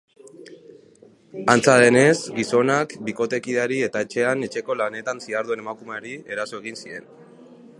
[1.53, 7.07] Antza denez, gizonak bikotekideari eta etxean etxeko-lanetan ziharduen emakumeari eraso egin zien.